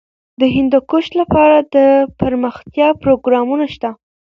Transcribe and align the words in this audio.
د 0.39 0.41
هندوکش 0.55 1.05
لپاره 1.19 1.57
دپرمختیا 1.73 2.87
پروګرامونه 3.01 3.65
شته. 3.73 3.89